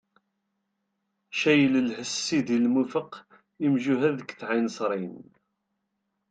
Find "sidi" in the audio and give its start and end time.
2.23-2.57